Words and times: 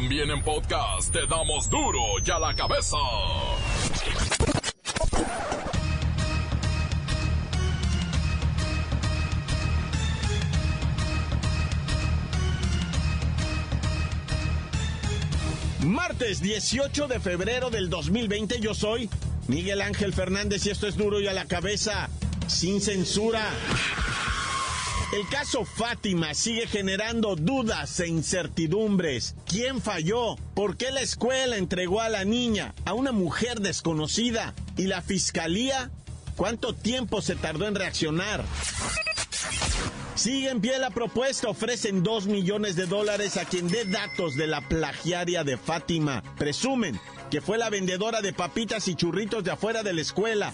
También 0.00 0.30
en 0.30 0.40
podcast 0.44 1.12
te 1.12 1.26
damos 1.26 1.68
duro 1.68 1.98
y 2.24 2.30
a 2.30 2.38
la 2.38 2.54
cabeza. 2.54 2.96
Martes 15.84 16.40
18 16.42 17.08
de 17.08 17.18
febrero 17.18 17.70
del 17.70 17.90
2020 17.90 18.60
yo 18.60 18.74
soy 18.74 19.10
Miguel 19.48 19.80
Ángel 19.80 20.12
Fernández 20.12 20.64
y 20.66 20.70
esto 20.70 20.86
es 20.86 20.96
duro 20.96 21.20
y 21.20 21.26
a 21.26 21.32
la 21.32 21.46
cabeza, 21.46 22.08
sin 22.46 22.80
censura. 22.80 23.50
El 25.10 25.26
caso 25.26 25.64
Fátima 25.64 26.34
sigue 26.34 26.66
generando 26.66 27.34
dudas 27.34 27.98
e 28.00 28.08
incertidumbres. 28.08 29.34
¿Quién 29.46 29.80
falló? 29.80 30.36
¿Por 30.54 30.76
qué 30.76 30.90
la 30.90 31.00
escuela 31.00 31.56
entregó 31.56 32.02
a 32.02 32.10
la 32.10 32.26
niña 32.26 32.74
a 32.84 32.92
una 32.92 33.10
mujer 33.10 33.60
desconocida? 33.60 34.54
¿Y 34.76 34.82
la 34.84 35.00
fiscalía? 35.00 35.90
¿Cuánto 36.36 36.74
tiempo 36.74 37.22
se 37.22 37.36
tardó 37.36 37.66
en 37.66 37.74
reaccionar? 37.74 38.44
Sigue 40.14 40.50
en 40.50 40.60
pie 40.60 40.78
la 40.78 40.90
propuesta, 40.90 41.48
ofrecen 41.48 42.02
2 42.02 42.26
millones 42.26 42.76
de 42.76 42.84
dólares 42.84 43.38
a 43.38 43.46
quien 43.46 43.68
dé 43.68 43.86
datos 43.86 44.36
de 44.36 44.46
la 44.46 44.60
plagiaria 44.68 45.42
de 45.42 45.56
Fátima. 45.56 46.22
Presumen 46.36 47.00
que 47.30 47.40
fue 47.40 47.58
la 47.58 47.70
vendedora 47.70 48.20
de 48.20 48.32
papitas 48.32 48.88
y 48.88 48.94
churritos 48.94 49.44
de 49.44 49.50
afuera 49.50 49.82
de 49.82 49.92
la 49.92 50.00
escuela. 50.00 50.52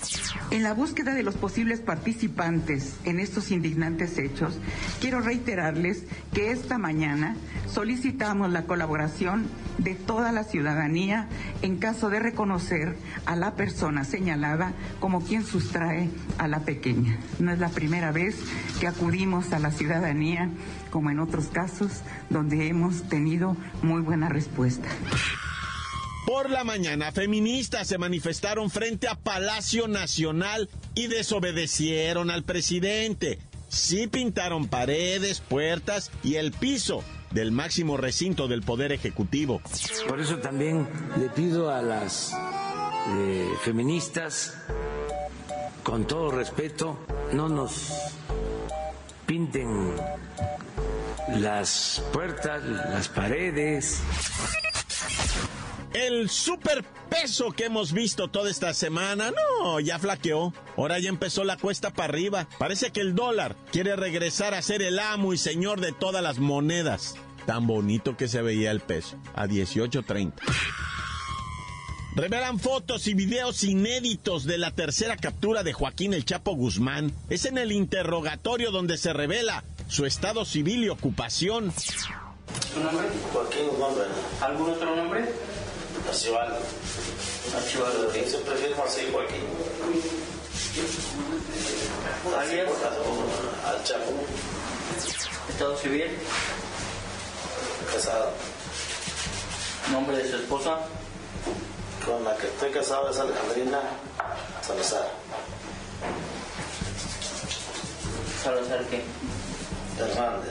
En 0.50 0.62
la 0.62 0.74
búsqueda 0.74 1.14
de 1.14 1.22
los 1.22 1.34
posibles 1.34 1.80
participantes 1.80 2.96
en 3.04 3.20
estos 3.20 3.50
indignantes 3.50 4.18
hechos, 4.18 4.58
quiero 5.00 5.20
reiterarles 5.20 6.04
que 6.32 6.50
esta 6.50 6.78
mañana 6.78 7.36
solicitamos 7.72 8.50
la 8.50 8.64
colaboración 8.64 9.46
de 9.78 9.94
toda 9.94 10.32
la 10.32 10.44
ciudadanía 10.44 11.28
en 11.62 11.78
caso 11.78 12.10
de 12.10 12.20
reconocer 12.20 12.96
a 13.26 13.36
la 13.36 13.54
persona 13.54 14.04
señalada 14.04 14.72
como 15.00 15.22
quien 15.22 15.44
sustrae 15.44 16.10
a 16.38 16.48
la 16.48 16.60
pequeña. 16.60 17.18
No 17.38 17.52
es 17.52 17.58
la 17.58 17.68
primera 17.68 18.12
vez 18.12 18.36
que 18.80 18.86
acudimos 18.86 19.52
a 19.52 19.58
la 19.58 19.70
ciudadanía, 19.70 20.50
como 20.90 21.10
en 21.10 21.20
otros 21.20 21.46
casos, 21.48 22.02
donde 22.30 22.68
hemos 22.68 23.08
tenido 23.08 23.56
muy 23.82 24.00
buena 24.00 24.28
respuesta. 24.28 24.88
Por 26.26 26.48
la 26.48 26.64
mañana, 26.64 27.12
feministas 27.12 27.86
se 27.86 27.98
manifestaron 27.98 28.70
frente 28.70 29.08
a 29.08 29.14
Palacio 29.14 29.88
Nacional 29.88 30.70
y 30.94 31.06
desobedecieron 31.06 32.30
al 32.30 32.44
presidente. 32.44 33.38
Sí 33.68 34.06
pintaron 34.06 34.68
paredes, 34.68 35.40
puertas 35.40 36.10
y 36.22 36.36
el 36.36 36.52
piso 36.52 37.04
del 37.30 37.52
máximo 37.52 37.96
recinto 37.96 38.48
del 38.48 38.62
Poder 38.62 38.92
Ejecutivo. 38.92 39.60
Por 40.08 40.20
eso 40.20 40.38
también 40.38 40.88
le 41.18 41.28
pido 41.28 41.70
a 41.70 41.82
las 41.82 42.32
eh, 42.32 43.48
feministas, 43.62 44.56
con 45.82 46.06
todo 46.06 46.30
respeto, 46.30 46.98
no 47.32 47.50
nos 47.50 47.92
pinten 49.26 49.94
las 51.36 52.02
puertas, 52.12 52.62
las 52.62 53.08
paredes 53.08 54.00
el 55.94 56.28
superpeso 56.28 57.52
que 57.52 57.66
hemos 57.66 57.92
visto 57.92 58.28
toda 58.28 58.50
esta 58.50 58.74
semana, 58.74 59.30
no, 59.30 59.80
ya 59.80 59.98
flaqueó. 59.98 60.52
Ahora 60.76 60.98
ya 60.98 61.08
empezó 61.08 61.44
la 61.44 61.56
cuesta 61.56 61.90
para 61.90 62.12
arriba. 62.12 62.48
Parece 62.58 62.90
que 62.90 63.00
el 63.00 63.14
dólar 63.14 63.56
quiere 63.72 63.96
regresar 63.96 64.54
a 64.54 64.62
ser 64.62 64.82
el 64.82 64.98
amo 64.98 65.32
y 65.32 65.38
señor 65.38 65.80
de 65.80 65.92
todas 65.92 66.22
las 66.22 66.38
monedas. 66.38 67.14
Tan 67.46 67.66
bonito 67.66 68.16
que 68.16 68.28
se 68.28 68.42
veía 68.42 68.70
el 68.70 68.80
peso, 68.80 69.16
a 69.34 69.46
18.30. 69.46 70.32
Revelan 72.16 72.60
fotos 72.60 73.08
y 73.08 73.14
videos 73.14 73.64
inéditos 73.64 74.44
de 74.44 74.58
la 74.58 74.70
tercera 74.70 75.16
captura 75.16 75.64
de 75.64 75.72
Joaquín 75.72 76.14
el 76.14 76.24
Chapo 76.24 76.54
Guzmán. 76.54 77.12
Es 77.28 77.44
en 77.44 77.58
el 77.58 77.72
interrogatorio 77.72 78.70
donde 78.70 78.98
se 78.98 79.12
revela 79.12 79.64
su 79.88 80.06
estado 80.06 80.44
civil 80.44 80.84
y 80.84 80.88
ocupación. 80.88 81.72
¿Su 81.72 82.80
nombre? 82.80 83.08
Joaquín. 83.32 83.68
¿Algún 84.40 84.70
otro 84.70 84.96
nombre? 84.96 85.24
Archivaldo. 86.08 86.58
Archivaldo. 87.56 88.08
¿Quién 88.12 88.28
se 88.28 88.38
prefiere 88.38 88.74
más 88.74 88.98
hijo 88.98 89.20
aquí? 89.20 89.40
¿Alias? 92.36 92.70
Al 93.66 93.84
Chapo. 93.84 94.12
¿Estado 95.48 95.76
civil? 95.76 96.18
Casado. 97.92 98.30
¿Nombre 99.92 100.16
de 100.18 100.30
su 100.30 100.36
esposa? 100.36 100.78
Con 102.04 102.24
la 102.24 102.36
que 102.36 102.46
estoy 102.46 102.70
casado 102.70 103.10
es 103.10 103.18
Alejandrina 103.18 103.80
Salazar. 104.66 105.10
¿Salazar 108.42 108.84
qué? 108.86 109.02
Hernández. 109.98 110.50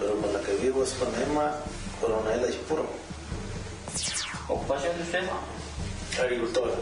Pero 0.00 0.16
con 0.20 0.32
la 0.32 0.40
que 0.40 0.54
vivo 0.54 0.82
es 0.82 0.92
con 0.94 1.08
Emma 1.22 1.54
Coronel 2.00 2.54
Puro. 2.68 2.86
¿Ocupación 4.48 4.96
de 4.96 5.02
usted? 5.02 5.22
Agricultor. 6.20 6.74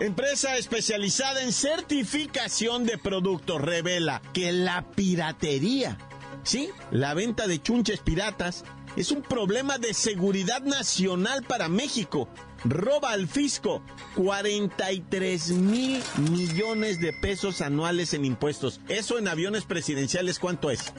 Empresa 0.00 0.56
especializada 0.56 1.42
en 1.42 1.52
certificación 1.52 2.84
de 2.84 2.98
productos 2.98 3.60
revela 3.60 4.20
que 4.32 4.50
la 4.52 4.82
piratería, 4.82 5.96
sí, 6.42 6.70
la 6.90 7.14
venta 7.14 7.46
de 7.46 7.62
chunches 7.62 8.00
piratas, 8.00 8.64
es 8.96 9.10
un 9.10 9.22
problema 9.22 9.78
de 9.78 9.94
seguridad 9.94 10.62
nacional 10.62 11.44
para 11.44 11.68
México. 11.68 12.28
Roba 12.64 13.12
al 13.12 13.28
fisco 13.28 13.82
43 14.16 15.50
mil 15.50 16.02
millones 16.30 17.00
de 17.00 17.12
pesos 17.12 17.60
anuales 17.60 18.12
en 18.12 18.24
impuestos. 18.24 18.80
Eso 18.88 19.18
en 19.18 19.28
aviones 19.28 19.64
presidenciales, 19.64 20.38
¿cuánto 20.38 20.70
es? 20.70 20.92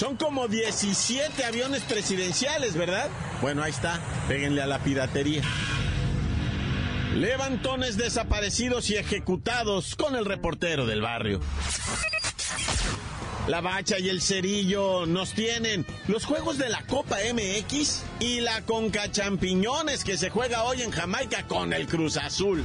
Son 0.00 0.16
como 0.16 0.48
17 0.48 1.44
aviones 1.44 1.82
presidenciales, 1.82 2.74
¿verdad? 2.74 3.10
Bueno, 3.42 3.62
ahí 3.62 3.70
está. 3.70 4.00
Péguenle 4.28 4.62
a 4.62 4.66
la 4.66 4.78
piratería. 4.78 5.42
Levantones 7.14 7.98
desaparecidos 7.98 8.88
y 8.88 8.96
ejecutados 8.96 9.96
con 9.96 10.16
el 10.16 10.24
reportero 10.24 10.86
del 10.86 11.02
barrio. 11.02 11.40
La 13.46 13.60
Bacha 13.60 13.98
y 13.98 14.08
el 14.08 14.22
Cerillo 14.22 15.04
nos 15.04 15.34
tienen 15.34 15.84
los 16.08 16.24
juegos 16.24 16.56
de 16.56 16.70
la 16.70 16.80
Copa 16.86 17.18
MX 17.34 18.02
y 18.20 18.40
la 18.40 18.62
Conca 18.62 19.12
Champiñones 19.12 20.02
que 20.02 20.16
se 20.16 20.30
juega 20.30 20.62
hoy 20.62 20.80
en 20.80 20.92
Jamaica 20.92 21.46
con 21.46 21.74
el 21.74 21.86
Cruz 21.86 22.16
Azul. 22.16 22.64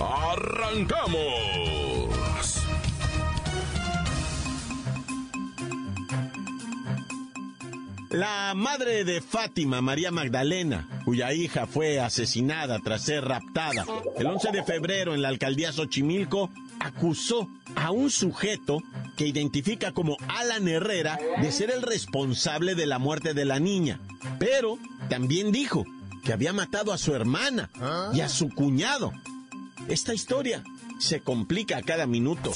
¡Arrancamos! 0.00 1.46
La 8.10 8.54
madre 8.54 9.04
de 9.04 9.20
Fátima, 9.20 9.82
María 9.82 10.10
Magdalena, 10.10 10.88
cuya 11.04 11.34
hija 11.34 11.66
fue 11.66 12.00
asesinada 12.00 12.78
tras 12.78 13.02
ser 13.02 13.24
raptada 13.24 13.84
el 14.16 14.26
11 14.26 14.52
de 14.52 14.64
febrero 14.64 15.14
en 15.14 15.22
la 15.22 15.28
alcaldía 15.28 15.72
Xochimilco, 15.72 16.50
acusó 16.80 17.48
a 17.74 17.90
un 17.90 18.10
sujeto 18.10 18.82
que 19.16 19.26
identifica 19.26 19.92
como 19.92 20.16
Alan 20.28 20.66
Herrera 20.68 21.18
de 21.42 21.52
ser 21.52 21.70
el 21.70 21.82
responsable 21.82 22.74
de 22.74 22.86
la 22.86 22.98
muerte 22.98 23.34
de 23.34 23.44
la 23.44 23.58
niña. 23.58 24.00
Pero 24.38 24.78
también 25.10 25.52
dijo 25.52 25.84
que 26.24 26.32
había 26.32 26.52
matado 26.52 26.92
a 26.92 26.98
su 26.98 27.14
hermana 27.14 27.70
y 28.14 28.20
a 28.20 28.28
su 28.28 28.48
cuñado 28.48 29.12
esta 29.88 30.14
historia 30.14 30.62
se 30.98 31.20
complica 31.20 31.76
a 31.76 31.82
cada 31.82 32.06
minuto. 32.06 32.52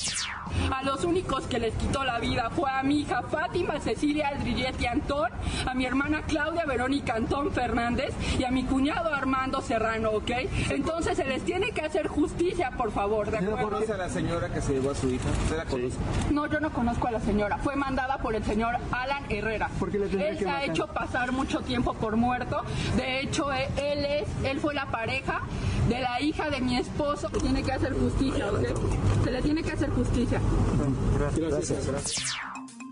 A 0.75 0.83
los 0.83 1.05
únicos 1.05 1.45
que 1.47 1.59
les 1.59 1.75
quitó 1.75 2.05
la 2.05 2.19
vida 2.19 2.51
fue 2.51 2.71
a 2.71 2.83
mi 2.83 3.01
hija 3.01 3.23
Fátima 3.23 3.79
Cecilia 3.81 4.29
Aldrilletti 4.29 4.87
Antón, 4.87 5.31
a 5.67 5.75
mi 5.75 5.85
hermana 5.85 6.23
Claudia 6.27 6.65
Verónica 6.65 7.15
Antón 7.15 7.53
Fernández 7.53 8.15
y 8.39 8.45
a 8.45 8.51
mi 8.51 8.65
cuñado 8.65 9.13
Armando 9.13 9.61
Serrano, 9.61 10.11
¿ok? 10.11 10.31
Entonces 10.71 11.17
se 11.19 11.25
les 11.25 11.45
tiene 11.45 11.71
que 11.73 11.83
hacer 11.83 12.09
justicia, 12.09 12.71
por 12.77 12.93
favor, 12.93 13.31
¿de 13.31 13.43
¿No 13.43 13.51
acuerdo? 13.51 13.71
conoce 13.71 13.93
a 13.93 13.97
la 13.99 14.09
señora 14.09 14.49
que 14.49 14.63
se 14.63 14.73
llevó 14.73 14.91
a 14.93 14.95
su 14.95 15.11
hija? 15.11 15.29
¿Usted 15.45 15.57
la 15.57 15.65
conoce? 15.67 15.97
No, 16.31 16.47
yo 16.47 16.61
no 16.61 16.73
conozco 16.73 17.09
a 17.09 17.11
la 17.11 17.21
señora. 17.21 17.59
Fue 17.59 17.77
mandada 17.77 18.19
por 18.19 18.35
el 18.35 18.45
señor 18.45 18.77
Alan 18.91 19.25
Herrera. 19.29 19.69
¿Por 19.79 19.91
qué 19.91 19.99
le 19.99 20.07
Él 20.07 20.39
que 20.39 20.45
se 20.45 20.51
ha 20.51 20.65
hecho 20.65 20.87
pasar 20.89 21.33
mucho 21.33 21.61
tiempo 21.61 21.93
por 21.95 22.17
muerto. 22.17 22.63
De 22.97 23.21
hecho, 23.21 23.53
eh, 23.53 23.69
él 23.77 24.05
es, 24.05 24.29
él 24.45 24.59
fue 24.61 24.75
la 24.75 24.87
pareja 24.87 25.43
de 25.91 26.01
la 26.01 26.21
hija 26.23 26.49
de 26.49 26.61
mi 26.61 26.77
esposo. 26.77 27.29
Tiene 27.41 27.63
que 27.63 27.73
hacer 27.73 27.93
justicia, 27.93 28.51
¿ok? 28.51 29.25
Se 29.25 29.31
le 29.31 29.43
tiene 29.43 29.63
que 29.63 29.73
hacer 29.73 29.91
justicia. 29.91 30.41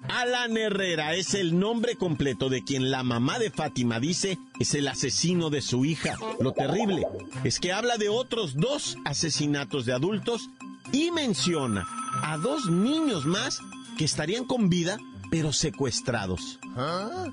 Alan 0.09 0.57
Herrera 0.57 1.15
es 1.15 1.35
el 1.35 1.59
nombre 1.59 1.95
completo 1.95 2.49
de 2.49 2.65
quien 2.65 2.91
la 2.91 3.03
mamá 3.05 3.39
de 3.39 3.51
Fátima 3.51 4.01
dice 4.01 4.39
es 4.59 4.75
el 4.75 4.89
asesino 4.89 5.49
de 5.49 5.61
su 5.61 5.85
hija. 5.85 6.17
Lo 6.41 6.53
terrible 6.53 7.07
es 7.45 7.61
que 7.61 7.73
habla 7.73 7.99
de 7.99 8.09
otros 8.09 8.57
dos 8.57 8.97
asesinatos 9.05 9.87
de 9.87 9.93
adultos 9.93 10.51
y 10.93 11.11
menciona 11.13 11.87
a 12.23 12.37
dos 12.39 12.69
niños 12.69 13.27
más 13.27 13.61
que 13.97 14.05
estarían 14.05 14.45
con 14.45 14.69
vida 14.69 14.99
pero 15.31 15.53
secuestrados. 15.53 16.59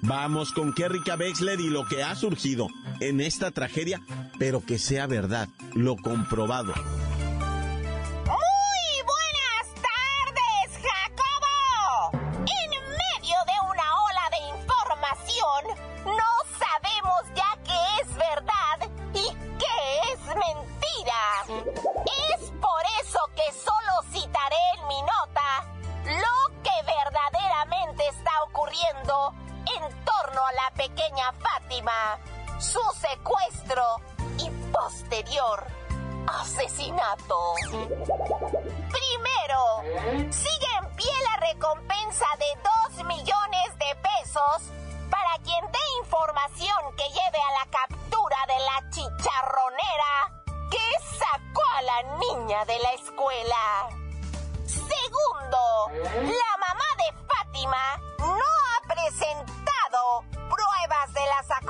Vamos 0.02 0.52
con 0.52 0.74
Kerrika 0.74 1.16
Wexler 1.16 1.60
y 1.60 1.70
lo 1.70 1.86
que 1.86 2.04
ha 2.04 2.16
surgido 2.16 2.68
en 3.00 3.22
esta 3.22 3.52
tragedia, 3.52 4.02
pero 4.40 4.64
que 4.64 4.78
sea 4.80 5.08
verdad, 5.08 5.50
lo 5.74 5.96
comprobado. 5.96 6.74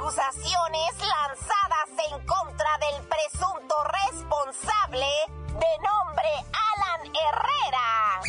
Acusaciones 0.05 0.91
lanzadas 0.99 1.89
en 2.11 2.25
contra 2.27 2.69
del 2.77 3.01
presunto 3.07 3.75
responsable 4.05 5.07
de 5.47 5.77
nombre 5.81 6.29
Alan 6.53 7.01
Herrera. 7.25 8.21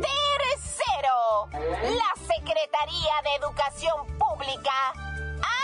Tercero, 0.00 1.48
la 1.52 2.12
Secretaría 2.26 3.12
de 3.22 3.34
Educación 3.34 4.06
Pública 4.16 4.94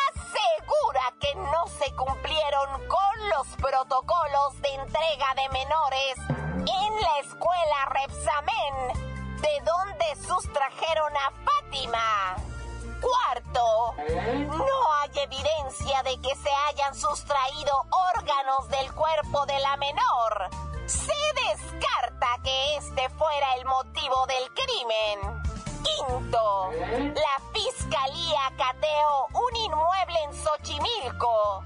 asegura 0.04 1.14
que 1.18 1.34
no 1.36 1.66
se 1.68 1.90
cumplieron 1.96 2.86
con 2.86 3.28
los 3.30 3.46
protocolos 3.56 4.60
de 4.60 4.74
entrega 4.74 5.34
de 5.36 5.48
menores 5.48 6.18
en 6.28 7.00
la 7.00 7.18
escuela 7.20 7.86
Repsamen, 7.92 9.40
de 9.40 9.62
donde 9.64 10.26
sustrajeron 10.26 11.16
a 11.16 11.32
Fátima. 11.46 12.57
Cuarto, 13.00 13.94
no 13.96 14.92
hay 14.94 15.10
evidencia 15.14 16.02
de 16.02 16.20
que 16.20 16.34
se 16.36 16.50
hayan 16.68 16.94
sustraído 16.94 17.72
órganos 18.14 18.68
del 18.68 18.92
cuerpo 18.92 19.46
de 19.46 19.58
la 19.60 19.76
menor. 19.76 20.50
Se 20.86 21.12
descarta 21.48 22.26
que 22.42 22.76
este 22.76 23.08
fuera 23.10 23.54
el 23.54 23.64
motivo 23.66 24.26
del 24.26 24.50
crimen. 24.54 25.42
Quinto, 25.84 26.70
la 26.72 27.42
fiscalía 27.52 28.52
cateó 28.56 29.26
un 29.32 29.56
inmueble 29.56 30.22
en 30.24 30.34
Xochimilco. 30.34 31.62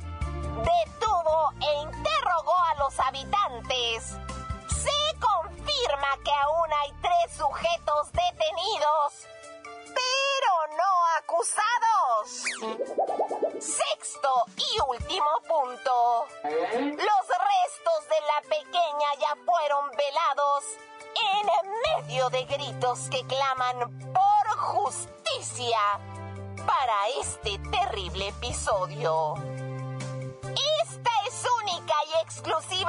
Detuvo 0.58 1.52
e 1.60 1.74
interrogó 1.82 2.56
a 2.70 2.74
los 2.74 3.00
habitantes. 3.00 4.18
Se 4.68 5.18
confirma 5.18 6.18
que 6.24 6.32
aún 6.32 6.72
hay 6.82 6.92
tres 7.00 7.36
sujetos 7.36 8.12
detenidos, 8.12 9.26
pero 10.42 10.76
no 10.76 10.92
acusados. 11.18 12.26
Sexto 13.60 14.44
y 14.56 14.80
último 14.88 15.30
punto. 15.46 16.26
Los 16.44 17.28
restos 17.28 18.08
de 18.08 18.20
la 18.26 18.40
pequeña 18.48 19.08
ya 19.20 19.36
fueron 19.44 19.90
velados 19.90 20.64
en 21.34 22.06
medio 22.06 22.28
de 22.30 22.44
gritos 22.44 23.08
que 23.10 23.24
claman 23.26 24.12
por 24.12 24.58
justicia 24.58 25.78
para 26.66 27.08
este 27.20 27.58
terrible 27.70 28.28
episodio. 28.28 29.34
Esta 30.82 31.10
es 31.26 31.46
única 31.62 31.94
y 32.08 32.24
exclusiva 32.24 32.81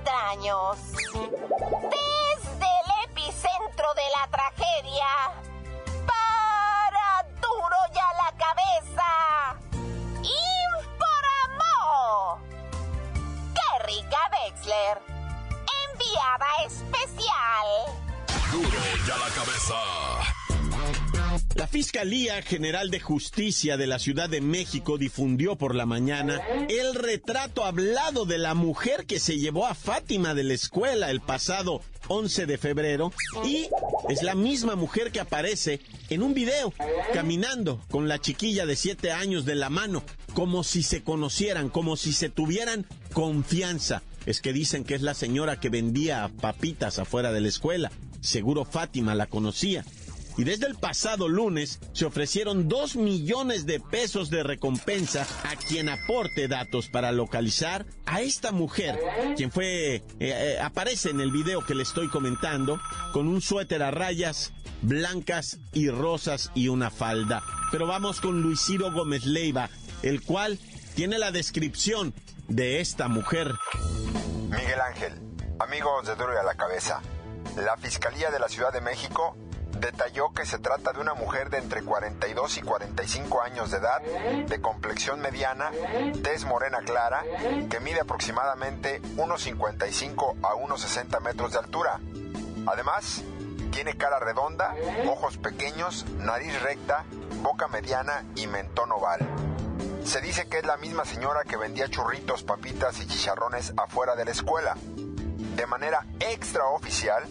extraños. 0.00 0.99
Fiscalía 21.70 22.42
General 22.42 22.90
de 22.90 22.98
Justicia 22.98 23.76
de 23.76 23.86
la 23.86 24.00
Ciudad 24.00 24.28
de 24.28 24.40
México 24.40 24.98
difundió 24.98 25.54
por 25.54 25.76
la 25.76 25.86
mañana 25.86 26.40
el 26.68 26.96
retrato 26.96 27.64
hablado 27.64 28.24
de 28.24 28.38
la 28.38 28.54
mujer 28.54 29.06
que 29.06 29.20
se 29.20 29.38
llevó 29.38 29.66
a 29.66 29.76
Fátima 29.76 30.34
de 30.34 30.42
la 30.42 30.54
escuela 30.54 31.12
el 31.12 31.20
pasado 31.20 31.80
11 32.08 32.46
de 32.46 32.58
febrero 32.58 33.12
y 33.44 33.68
es 34.08 34.24
la 34.24 34.34
misma 34.34 34.74
mujer 34.74 35.12
que 35.12 35.20
aparece 35.20 35.80
en 36.08 36.24
un 36.24 36.34
video 36.34 36.74
caminando 37.12 37.80
con 37.88 38.08
la 38.08 38.18
chiquilla 38.18 38.66
de 38.66 38.74
7 38.74 39.12
años 39.12 39.44
de 39.44 39.54
la 39.54 39.70
mano, 39.70 40.02
como 40.34 40.64
si 40.64 40.82
se 40.82 41.04
conocieran, 41.04 41.68
como 41.68 41.96
si 41.96 42.12
se 42.12 42.30
tuvieran 42.30 42.84
confianza. 43.12 44.02
Es 44.26 44.40
que 44.40 44.52
dicen 44.52 44.82
que 44.82 44.96
es 44.96 45.02
la 45.02 45.14
señora 45.14 45.60
que 45.60 45.68
vendía 45.68 46.32
papitas 46.40 46.98
afuera 46.98 47.30
de 47.30 47.42
la 47.42 47.48
escuela. 47.48 47.92
Seguro 48.20 48.64
Fátima 48.64 49.14
la 49.14 49.26
conocía. 49.26 49.84
Y 50.40 50.44
desde 50.44 50.66
el 50.66 50.74
pasado 50.74 51.28
lunes 51.28 51.80
se 51.92 52.06
ofrecieron 52.06 52.66
dos 52.66 52.96
millones 52.96 53.66
de 53.66 53.78
pesos 53.78 54.30
de 54.30 54.42
recompensa 54.42 55.26
a 55.44 55.54
quien 55.54 55.90
aporte 55.90 56.48
datos 56.48 56.88
para 56.88 57.12
localizar 57.12 57.84
a 58.06 58.22
esta 58.22 58.50
mujer, 58.50 58.98
quien 59.36 59.52
fue, 59.52 59.96
eh, 59.96 60.02
eh, 60.18 60.58
aparece 60.62 61.10
en 61.10 61.20
el 61.20 61.30
video 61.30 61.62
que 61.66 61.74
le 61.74 61.82
estoy 61.82 62.08
comentando, 62.08 62.80
con 63.12 63.28
un 63.28 63.42
suéter 63.42 63.82
a 63.82 63.90
rayas 63.90 64.54
blancas 64.80 65.58
y 65.74 65.90
rosas 65.90 66.50
y 66.54 66.68
una 66.68 66.88
falda. 66.90 67.42
Pero 67.70 67.86
vamos 67.86 68.22
con 68.22 68.40
Luis 68.40 68.62
Ciro 68.64 68.90
Gómez 68.92 69.26
Leiva, 69.26 69.68
el 70.02 70.22
cual 70.22 70.58
tiene 70.94 71.18
la 71.18 71.32
descripción 71.32 72.14
de 72.48 72.80
esta 72.80 73.08
mujer. 73.08 73.56
Miguel 74.48 74.80
Ángel, 74.80 75.12
amigos 75.58 76.06
de 76.06 76.16
Duro 76.16 76.32
y 76.32 76.38
a 76.38 76.44
la 76.44 76.54
Cabeza, 76.54 77.02
la 77.62 77.76
Fiscalía 77.76 78.30
de 78.30 78.38
la 78.38 78.48
Ciudad 78.48 78.72
de 78.72 78.80
México 78.80 79.36
detalló 79.80 80.32
que 80.32 80.46
se 80.46 80.58
trata 80.58 80.92
de 80.92 81.00
una 81.00 81.14
mujer 81.14 81.50
de 81.50 81.58
entre 81.58 81.82
42 81.82 82.58
y 82.58 82.62
45 82.62 83.42
años 83.42 83.70
de 83.70 83.78
edad, 83.78 84.00
de 84.46 84.60
complexión 84.60 85.20
mediana, 85.20 85.70
tez 86.22 86.44
morena 86.44 86.80
clara, 86.80 87.24
que 87.68 87.80
mide 87.80 88.00
aproximadamente 88.00 89.00
unos 89.16 89.42
55 89.42 90.36
a 90.42 90.54
unos 90.54 90.82
60 90.82 91.20
metros 91.20 91.52
de 91.52 91.58
altura. 91.58 92.00
Además, 92.66 93.22
Tiene 93.70 93.96
cara 93.96 94.18
redonda, 94.18 94.74
ojos 95.06 95.38
pequeños, 95.38 96.04
nariz 96.18 96.60
recta, 96.60 97.04
boca 97.40 97.68
mediana 97.68 98.24
y 98.34 98.46
mentón 98.48 98.90
oval. 98.90 99.20
Se 100.04 100.20
dice 100.20 100.48
que 100.48 100.58
es 100.58 100.66
la 100.66 100.76
misma 100.76 101.04
señora 101.04 101.44
que 101.44 101.56
vendía 101.56 101.88
churritos, 101.88 102.42
papitas 102.42 103.00
y 103.00 103.06
chicharrones 103.06 103.72
afuera 103.76 104.16
de 104.16 104.24
la 104.24 104.32
escuela. 104.32 104.76
De 105.56 105.66
manera 105.66 106.04
extraoficial, 106.18 107.22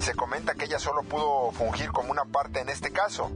se 0.00 0.14
comenta 0.14 0.54
que 0.54 0.66
ella 0.66 0.78
solo 0.78 1.02
pudo 1.02 1.50
fungir 1.52 1.90
como 1.90 2.10
una 2.10 2.24
parte 2.24 2.60
en 2.60 2.68
este 2.68 2.92
caso. 2.92 3.30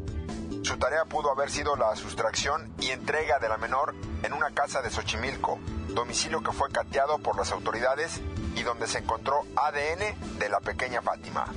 Su 0.63 0.77
tarea 0.77 1.05
pudo 1.07 1.31
haber 1.33 1.51
sido 1.51 1.77
la 1.77 1.95
sustracción 1.97 2.73
y 2.81 2.91
entrega 2.91 3.39
de 3.39 3.49
la 3.49 3.57
menor 3.57 3.95
en 4.23 4.33
una 4.33 4.51
casa 4.51 4.81
de 4.81 4.91
Xochimilco, 4.91 5.59
domicilio 5.89 6.43
que 6.43 6.53
fue 6.53 6.71
cateado 6.71 7.19
por 7.19 7.37
las 7.37 7.51
autoridades 7.51 8.21
y 8.55 8.63
donde 8.63 8.87
se 8.87 8.99
encontró 8.99 9.43
ADN 9.57 10.39
de 10.39 10.49
la 10.49 10.61
pequeña 10.61 11.03
Fátima. 11.03 11.53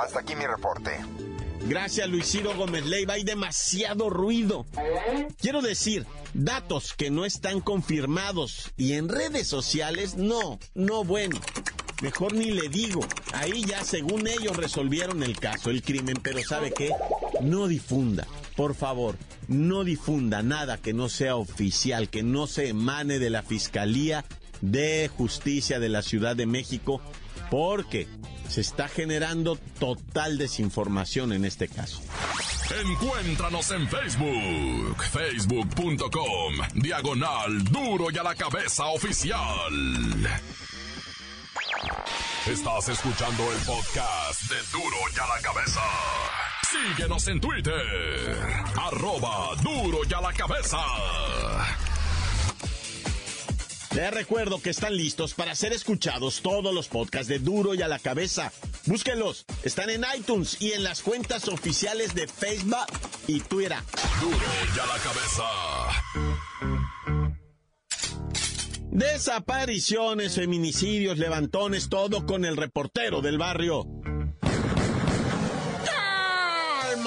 Hasta 0.00 0.20
aquí 0.20 0.36
mi 0.36 0.46
reporte. 0.46 1.00
Gracias, 1.68 2.08
Luis 2.08 2.26
Ciro 2.26 2.54
Gómez 2.54 2.86
Leiva. 2.86 3.14
Hay 3.14 3.24
demasiado 3.24 4.08
ruido. 4.08 4.66
Quiero 5.40 5.62
decir, 5.62 6.06
datos 6.32 6.94
que 6.94 7.10
no 7.10 7.24
están 7.24 7.60
confirmados 7.60 8.70
y 8.76 8.92
en 8.92 9.08
redes 9.08 9.48
sociales, 9.48 10.14
no, 10.14 10.60
no 10.74 11.02
bueno. 11.02 11.40
Mejor 12.02 12.34
ni 12.34 12.50
le 12.50 12.68
digo. 12.68 13.00
Ahí 13.32 13.64
ya, 13.64 13.82
según 13.82 14.26
ellos, 14.26 14.56
resolvieron 14.56 15.22
el 15.22 15.38
caso, 15.38 15.70
el 15.70 15.82
crimen, 15.82 16.16
pero 16.22 16.42
¿sabe 16.42 16.72
qué? 16.72 16.90
No 17.40 17.68
difunda. 17.68 18.26
Por 18.54 18.74
favor, 18.74 19.16
no 19.48 19.84
difunda 19.84 20.42
nada 20.42 20.78
que 20.78 20.92
no 20.92 21.08
sea 21.08 21.36
oficial, 21.36 22.08
que 22.08 22.22
no 22.22 22.46
se 22.46 22.68
emane 22.68 23.18
de 23.18 23.30
la 23.30 23.42
Fiscalía 23.42 24.24
de 24.60 25.10
Justicia 25.14 25.78
de 25.78 25.88
la 25.88 26.02
Ciudad 26.02 26.36
de 26.36 26.46
México, 26.46 27.00
porque 27.50 28.08
se 28.48 28.60
está 28.60 28.88
generando 28.88 29.58
total 29.78 30.38
desinformación 30.38 31.32
en 31.32 31.44
este 31.44 31.68
caso. 31.68 32.00
Encuéntranos 32.84 33.70
en 33.70 33.88
Facebook, 33.88 35.02
facebook.com, 35.12 36.54
diagonal 36.74 37.64
duro 37.64 38.08
y 38.10 38.18
a 38.18 38.22
la 38.22 38.34
cabeza 38.34 38.86
oficial. 38.86 39.40
Estás 42.50 42.88
escuchando 42.88 43.42
el 43.52 43.58
podcast 43.58 44.42
de 44.42 44.56
duro 44.70 44.96
y 45.12 45.18
a 45.18 45.26
la 45.26 45.42
cabeza. 45.42 45.80
Síguenos 46.70 47.26
en 47.26 47.40
Twitter, 47.40 48.46
arroba 48.80 49.56
duro 49.62 49.98
y 50.08 50.14
a 50.14 50.20
la 50.20 50.32
cabeza. 50.32 50.78
Les 53.96 54.14
recuerdo 54.14 54.62
que 54.62 54.70
están 54.70 54.96
listos 54.96 55.34
para 55.34 55.56
ser 55.56 55.72
escuchados 55.72 56.40
todos 56.40 56.72
los 56.72 56.86
podcasts 56.86 57.26
de 57.28 57.40
Duro 57.40 57.74
y 57.74 57.82
a 57.82 57.88
la 57.88 57.98
cabeza. 57.98 58.52
Búsquenlos, 58.84 59.44
están 59.64 59.90
en 59.90 60.04
iTunes 60.16 60.60
y 60.60 60.72
en 60.72 60.84
las 60.84 61.02
cuentas 61.02 61.48
oficiales 61.48 62.14
de 62.14 62.28
Facebook 62.28 62.86
y 63.26 63.40
Twitter. 63.40 63.78
Duro 64.20 64.36
y 64.76 64.78
a 64.78 64.86
la 64.86 64.98
cabeza. 64.98 66.75
Desapariciones, 68.96 70.36
feminicidios, 70.36 71.18
levantones, 71.18 71.90
todo 71.90 72.24
con 72.24 72.46
el 72.46 72.56
reportero 72.56 73.20
del 73.20 73.36
barrio. 73.36 73.86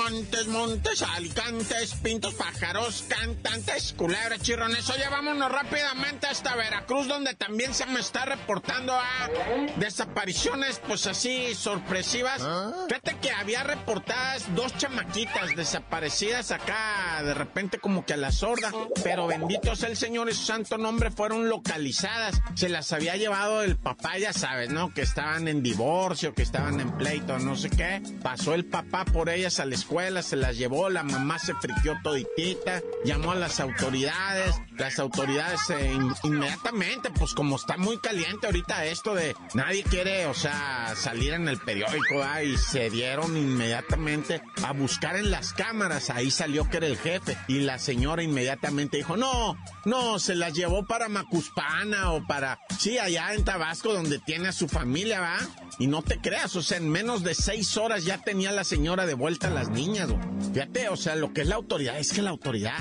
Montes, 0.10 0.48
montes, 0.48 1.01
alicantes, 1.04 1.94
pintos, 1.94 2.34
pájaros, 2.34 3.06
cantantes, 3.08 3.94
culebras, 3.96 4.42
chirrones. 4.42 4.89
Oye, 4.89 5.08
vámonos 5.08 5.51
rápidamente 5.51 6.25
hasta 6.25 6.56
Veracruz, 6.56 7.08
donde 7.08 7.36
también 7.36 7.75
se 7.75 7.86
me 7.86 8.00
está 8.00 8.25
reportando 8.25 8.94
a 8.94 9.30
desapariciones, 9.75 10.82
pues 10.88 11.06
así, 11.06 11.54
sorpresivas. 11.54 12.42
Fíjate 12.88 13.18
que 13.22 13.30
había 13.30 13.63
reportadas 13.63 14.56
dos 14.56 14.75
chamaquitas 14.78 15.56
desaparecidas 15.56 16.50
acá, 16.50 17.22
de 17.24 17.36
repente 17.36 17.78
como 17.78 18.04
que 18.04 18.13
a 18.13 18.18
la 18.18 18.32
sorda, 18.32 18.72
pero 19.04 19.28
bendito 19.28 19.75
sea 19.75 19.89
el 19.89 19.98
Señor 19.98 20.28
y 20.30 20.34
su 20.34 20.44
santo 20.44 20.80
nombre, 20.80 21.12
fueron 21.12 21.50
localizadas. 21.50 22.42
Se 22.56 22.70
las 22.70 22.92
había 22.94 23.16
llevado 23.16 23.62
el 23.62 23.78
papá, 23.78 24.18
ya 24.18 24.34
sabes, 24.34 24.72
¿no? 24.72 24.92
Que 24.92 25.01
estaban 25.01 25.48
en 25.48 25.62
divorcio, 25.62 26.34
que 26.34 26.42
estaban 26.42 26.80
en 26.80 26.98
pleito, 26.98 27.38
no 27.38 27.56
sé 27.56 27.70
qué. 27.70 28.01
Pasó 28.24 28.56
el 28.56 28.66
papá 28.66 29.06
por 29.06 29.30
ellas 29.30 29.60
a 29.60 29.66
la 29.66 29.75
escuela, 29.75 29.99
se 30.22 30.36
las 30.36 30.58
llevó, 30.58 30.89
la 30.89 31.03
mamá 31.03 31.38
se 31.39 31.53
friqueó 31.56 31.96
toditita, 32.03 32.82
llamó 33.06 33.32
a 33.34 33.36
las 33.36 33.60
autoridades, 33.60 34.56
las 34.77 34.98
autoridades 35.00 35.60
eh, 35.70 35.91
in- 35.94 36.13
inmediatamente, 36.24 37.10
pues 37.12 37.34
como 37.34 37.58
está 37.58 37.77
muy 37.77 37.98
caliente 38.00 38.48
ahorita 38.48 38.86
esto 38.86 39.13
de 39.13 39.36
nadie 39.53 39.84
quiere, 39.84 40.25
o 40.27 40.34
sea, 40.34 40.94
salir 40.96 41.34
en 41.34 41.48
el 41.48 41.58
periódico, 41.60 42.18
¿verdad? 42.18 42.41
y 42.41 42.58
se 42.58 42.89
dieron 42.89 43.36
inmediatamente 43.38 44.41
a 44.63 44.72
buscar 44.74 45.15
en 45.15 45.32
las 45.32 45.53
cámaras, 45.53 46.10
ahí 46.10 46.32
salió 46.32 46.70
que 46.70 46.77
era 46.77 46.88
el 46.88 46.98
jefe, 46.98 47.38
y 47.48 47.60
la 47.62 47.77
señora 47.79 48.24
inmediatamente 48.24 48.98
dijo, 48.98 49.18
no, 49.18 49.58
no, 49.86 50.18
se 50.20 50.36
las 50.36 50.53
llevó 50.53 50.86
para 50.86 51.10
Macuspana 51.10 52.12
o 52.12 52.25
para, 52.25 52.60
sí, 52.77 52.98
allá 52.98 53.34
en 53.34 53.44
Tabasco 53.44 53.94
donde 53.94 54.20
tiene 54.20 54.48
a 54.50 54.51
su 54.53 54.68
familia, 54.68 55.20
¿va? 55.20 55.38
Y 55.77 55.88
no 55.88 56.01
te 56.01 56.20
creas, 56.20 56.56
o 56.56 56.62
sea, 56.62 56.77
en 56.77 56.89
menos 56.89 57.24
de 57.24 57.34
seis 57.36 57.77
horas 57.77 58.03
ya 58.03 58.18
tenía 58.22 58.51
la 58.51 58.63
señora 58.63 59.06
de 59.06 59.13
vuelta 59.13 59.48
a 59.48 59.51
las 59.51 59.70
niñas, 59.70 59.88
güey. 59.89 60.53
Fíjate, 60.53 60.89
o 60.89 60.98
sea, 60.98 61.15
lo 61.15 61.34
que 61.34 61.41
es 61.41 61.48
la 61.48 61.55
autoridad, 61.55 61.98
es 61.98 62.13
que 62.13 62.22
la 62.22 62.29
autoridad, 62.29 62.77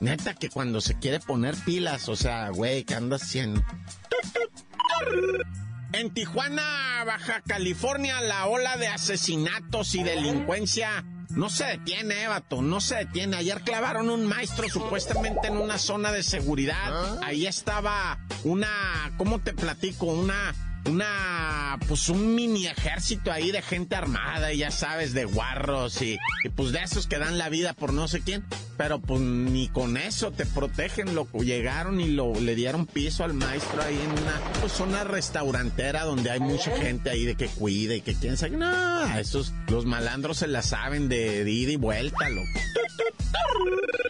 neta, 0.00 0.34
que 0.34 0.48
cuando 0.48 0.80
se 0.80 0.98
quiere 0.98 1.20
poner 1.20 1.54
pilas, 1.56 2.08
o 2.08 2.16
sea, 2.16 2.50
güey, 2.50 2.84
¿qué 2.84 2.94
anda 2.94 3.16
haciendo? 3.16 3.62
En 5.92 6.10
Tijuana, 6.14 7.04
Baja 7.04 7.42
California, 7.46 8.20
la 8.22 8.46
ola 8.46 8.76
de 8.76 8.88
asesinatos 8.88 9.94
y 9.94 10.02
delincuencia 10.02 11.04
no 11.30 11.48
se 11.48 11.64
detiene, 11.64 12.24
eh, 12.24 12.28
vato, 12.28 12.62
no 12.62 12.80
se 12.80 12.96
detiene. 12.96 13.36
Ayer 13.36 13.60
clavaron 13.62 14.10
un 14.10 14.26
maestro 14.26 14.68
supuestamente 14.68 15.48
en 15.48 15.56
una 15.56 15.78
zona 15.78 16.12
de 16.12 16.22
seguridad. 16.22 17.22
Ahí 17.22 17.46
estaba 17.46 18.18
una, 18.44 19.12
¿cómo 19.16 19.38
te 19.38 19.52
platico? 19.52 20.06
Una, 20.06 20.54
una, 20.88 21.78
pues 21.88 22.08
un 22.08 22.34
mini 22.34 22.66
ejército 22.66 23.30
ahí 23.32 23.50
de 23.50 23.62
gente 23.62 23.94
armada, 23.94 24.52
y 24.52 24.58
ya 24.58 24.70
sabes, 24.70 25.14
de 25.14 25.24
guarros 25.24 26.02
y, 26.02 26.18
y 26.44 26.48
pues 26.48 26.72
de 26.72 26.82
esos 26.82 27.06
que 27.06 27.18
dan 27.18 27.38
la 27.38 27.48
vida 27.48 27.72
por 27.72 27.92
no 27.92 28.08
sé 28.08 28.20
quién. 28.20 28.44
Pero 28.76 29.00
pues 29.00 29.20
ni 29.20 29.68
con 29.68 29.96
eso 29.96 30.32
te 30.32 30.46
protegen, 30.46 31.14
loco. 31.14 31.42
Llegaron 31.42 32.00
y 32.00 32.08
lo, 32.08 32.34
le 32.34 32.54
dieron 32.54 32.86
piso 32.86 33.24
al 33.24 33.34
maestro 33.34 33.82
ahí 33.82 33.94
en 33.94 34.10
una 34.10 34.40
pues, 34.60 34.72
zona 34.72 35.04
restaurantera 35.04 36.04
donde 36.04 36.30
hay 36.30 36.40
mucha 36.40 36.76
gente 36.76 37.10
ahí 37.10 37.24
de 37.24 37.36
que 37.36 37.46
cuida 37.46 37.94
y 37.94 38.00
que 38.00 38.14
quién 38.14 38.36
sabe. 38.36 38.56
No, 38.56 39.18
esos, 39.18 39.52
los 39.68 39.84
malandros 39.84 40.38
se 40.38 40.48
la 40.48 40.62
saben 40.62 41.08
de, 41.08 41.44
de 41.44 41.50
ida 41.50 41.72
y 41.72 41.76
vuelta, 41.76 42.28
loco. 42.28 42.48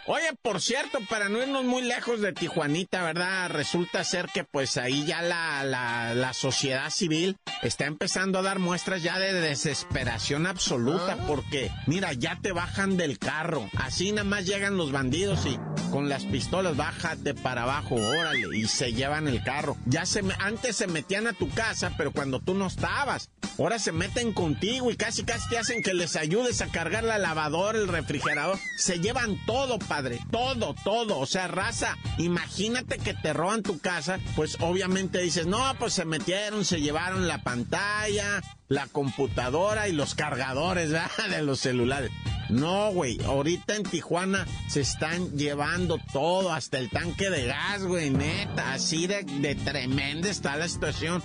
Oye, 0.07 0.31
por 0.43 0.61
cierto, 0.61 0.99
para 1.09 1.29
no 1.29 1.41
irnos 1.41 1.65
muy 1.65 1.83
lejos 1.83 2.21
de 2.21 2.33
Tijuanita, 2.33 3.03
¿verdad? 3.03 3.51
Resulta 3.51 4.03
ser 4.03 4.27
que 4.27 4.43
pues 4.43 4.77
ahí 4.77 5.05
ya 5.07 5.23
la, 5.23 5.63
la, 5.63 6.13
la 6.15 6.33
sociedad 6.33 6.91
civil 6.91 7.37
está 7.63 7.87
empezando 7.87 8.41
a 8.41 8.43
dar 8.43 8.59
muestras 8.59 9.03
ya 9.03 9.19
de 9.19 9.33
desesperación 9.33 10.47
absoluta 10.47 11.17
porque, 11.29 11.71
mira, 11.87 12.13
ya 12.15 12.39
te 12.43 12.51
bajan 12.51 12.97
del 12.97 13.19
carro. 13.19 13.71
Así 13.77 14.11
nada 14.11 14.25
más 14.25 14.45
llegan 14.45 14.77
los 14.77 14.91
bandidos 14.91 15.47
y 15.47 15.57
con 15.93 16.09
las 16.09 16.25
pistolas, 16.25 16.77
bájate 16.77 17.35
para 17.35 17.63
abajo, 17.63 17.95
órale, 17.95 18.57
y 18.57 18.67
se 18.67 18.93
llevan 18.93 19.29
el 19.29 19.43
carro. 19.45 19.77
Ya 19.87 20.05
se, 20.05 20.23
antes 20.41 20.77
se 20.77 20.89
metían 20.89 21.29
a 21.29 21.33
tu 21.33 21.49
casa, 21.51 21.93
pero 21.97 22.13
cuando 22.13 22.41
tú 22.41 22.55
no 22.55 22.67
estabas. 22.67 23.31
Ahora 23.59 23.79
se 23.79 23.93
meten 23.93 24.33
contigo 24.33 24.91
y 24.91 24.97
casi 24.97 25.25
casi 25.25 25.49
te 25.51 25.59
hacen 25.59 25.83
que 25.83 25.93
les 25.93 26.17
ayudes 26.17 26.63
a 26.63 26.69
cargar 26.69 27.05
la 27.05 27.19
lavadora, 27.19 27.79
el 27.79 27.87
refrigerador. 27.87 28.59
Se 28.79 28.99
llevan 28.99 29.12
todo, 29.47 29.79
padre. 29.79 30.21
Todo, 30.31 30.75
todo. 30.85 31.19
O 31.19 31.27
sea, 31.27 31.49
raza, 31.49 31.97
imagínate 32.19 32.99
que 32.99 33.15
te 33.15 33.33
roban 33.33 33.63
tu 33.63 33.79
casa. 33.79 34.19
Pues 34.37 34.57
obviamente 34.61 35.21
dices, 35.21 35.47
no, 35.47 35.63
pues 35.79 35.95
se 35.95 36.05
metieron, 36.05 36.65
se 36.65 36.81
llevaron 36.81 37.29
la 37.29 37.43
pantalla, 37.43 38.43
la 38.69 38.87
computadora 38.87 39.89
y 39.89 39.93
los 39.93 40.15
cargadores 40.15 40.91
de 41.31 41.43
los 41.43 41.61
celulares. 41.61 42.11
No, 42.49 42.93
güey. 42.93 43.23
Ahorita 43.25 43.77
en 43.77 43.83
Tijuana 43.85 44.47
se 44.69 44.81
están 44.81 45.37
llevando 45.37 45.99
todo, 46.13 46.53
hasta 46.53 46.79
el 46.79 46.91
tanque 46.91 47.31
de 47.31 47.47
gas, 47.47 47.83
güey, 47.83 48.11
neta. 48.11 48.75
Así 48.75 49.07
de, 49.07 49.25
de 49.25 49.55
tremenda 49.55 50.29
está 50.29 50.57
la 50.57 50.69
situación. 50.69 51.23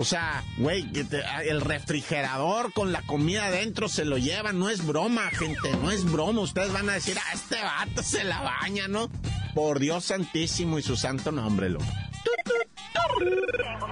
O 0.00 0.04
sea, 0.04 0.42
güey, 0.56 0.84
te- 0.90 1.22
el 1.50 1.60
refrigerador 1.60 2.72
con 2.72 2.90
la 2.90 3.02
comida 3.02 3.44
adentro 3.46 3.86
se 3.86 4.06
lo 4.06 4.16
llevan. 4.16 4.58
No 4.58 4.70
es 4.70 4.86
broma, 4.86 5.28
gente, 5.30 5.70
no 5.82 5.90
es 5.90 6.10
broma. 6.10 6.40
Ustedes 6.40 6.72
van 6.72 6.88
a 6.88 6.94
decir, 6.94 7.18
ah, 7.18 7.32
este 7.34 7.62
vato 7.62 8.02
se 8.02 8.24
la 8.24 8.40
baña, 8.40 8.88
¿no? 8.88 9.10
Por 9.54 9.78
Dios 9.78 10.06
santísimo 10.06 10.78
y 10.78 10.82
su 10.82 10.96
santo 10.96 11.32
nombre, 11.32 11.68
loco. 11.68 11.84